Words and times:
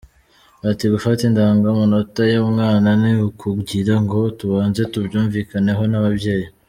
Ati 0.69 0.85
“Gufata 0.93 1.21
indangamanota 1.29 2.21
y’umwana 2.31 2.89
ni 3.01 3.11
ukugira 3.27 3.93
ngo 4.03 4.19
tubanze 4.37 4.81
tubyumvikaneho 4.91 5.83
n’ababyeyi. 5.87 6.47